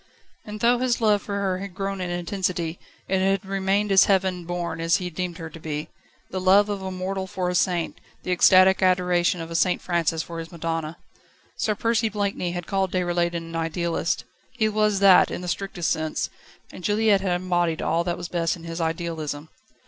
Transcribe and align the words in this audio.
And 0.45 0.61
though 0.61 0.79
his 0.79 0.99
love 0.99 1.21
for 1.21 1.35
her 1.39 1.59
had 1.59 1.75
grown 1.75 2.01
in 2.01 2.09
intensity, 2.09 2.79
it 3.07 3.19
had 3.19 3.45
remained 3.45 3.91
as 3.91 4.05
heaven 4.05 4.45
born 4.45 4.81
as 4.81 4.95
he 4.95 5.11
deemed 5.11 5.37
her 5.37 5.47
to 5.51 5.59
be 5.59 5.89
the 6.31 6.41
love 6.41 6.69
of 6.69 6.81
a 6.81 6.89
mortal 6.89 7.27
for 7.27 7.49
a 7.49 7.53
saint, 7.53 8.01
the 8.23 8.31
ecstatic 8.31 8.81
adoration 8.81 9.41
of 9.41 9.51
a 9.51 9.55
St 9.55 9.79
Francis 9.79 10.23
for 10.23 10.39
his 10.39 10.51
Madonna. 10.51 10.97
Sir 11.55 11.75
Percy 11.75 12.09
Blakeney 12.09 12.51
had 12.53 12.65
called 12.65 12.91
Déroulède 12.91 13.35
an 13.35 13.55
idealist. 13.55 14.23
He 14.49 14.67
was 14.67 15.01
that, 15.01 15.29
in 15.29 15.41
the 15.41 15.47
strictest 15.47 15.91
sense, 15.91 16.31
and 16.71 16.83
Juliette 16.83 17.21
had 17.21 17.33
embodied 17.39 17.83
all 17.83 18.03
that 18.03 18.17
was 18.17 18.27
best 18.27 18.55
in 18.55 18.63
his 18.63 18.81
idealism. 18.81 19.49